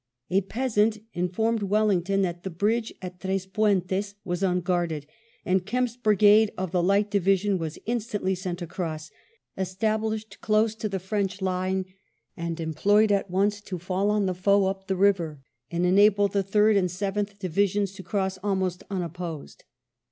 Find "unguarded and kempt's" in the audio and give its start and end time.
4.41-5.95